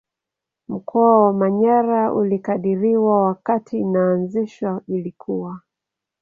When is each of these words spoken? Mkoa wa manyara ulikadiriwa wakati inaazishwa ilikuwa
Mkoa 0.67 1.25
wa 1.25 1.33
manyara 1.33 2.13
ulikadiriwa 2.13 3.23
wakati 3.23 3.79
inaazishwa 3.79 4.81
ilikuwa 4.87 5.61